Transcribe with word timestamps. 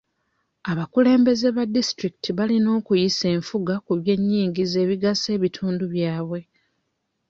Abakulembeze 0.71 1.47
ba 1.55 1.63
disitulikiti 1.75 2.29
balina 2.37 2.69
okuyisa 2.79 3.25
enfuga 3.35 3.73
ku 3.85 3.91
by'ennyingiza 3.99 4.77
ebigasa 4.85 5.27
ebitundu 5.37 5.83
byabwe. 5.93 6.39